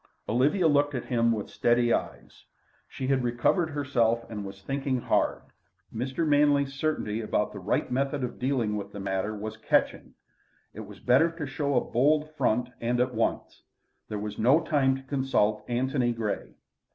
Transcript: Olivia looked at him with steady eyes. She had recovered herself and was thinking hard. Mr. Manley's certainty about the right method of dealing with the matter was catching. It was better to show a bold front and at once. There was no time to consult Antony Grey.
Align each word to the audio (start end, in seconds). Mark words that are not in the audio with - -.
Olivia 0.27 0.67
looked 0.67 0.95
at 0.95 1.05
him 1.05 1.31
with 1.31 1.47
steady 1.51 1.93
eyes. 1.93 2.45
She 2.87 3.05
had 3.05 3.23
recovered 3.23 3.69
herself 3.69 4.25
and 4.31 4.43
was 4.43 4.63
thinking 4.63 4.99
hard. 5.01 5.43
Mr. 5.93 6.27
Manley's 6.27 6.73
certainty 6.73 7.21
about 7.21 7.51
the 7.53 7.59
right 7.59 7.91
method 7.91 8.23
of 8.23 8.39
dealing 8.39 8.75
with 8.75 8.91
the 8.93 8.99
matter 8.99 9.35
was 9.37 9.57
catching. 9.57 10.15
It 10.73 10.79
was 10.87 10.99
better 10.99 11.29
to 11.33 11.45
show 11.45 11.75
a 11.75 11.81
bold 11.91 12.31
front 12.33 12.69
and 12.81 12.99
at 12.99 13.13
once. 13.13 13.61
There 14.09 14.17
was 14.17 14.39
no 14.39 14.61
time 14.61 14.95
to 14.95 15.03
consult 15.03 15.63
Antony 15.69 16.13
Grey. 16.13 16.55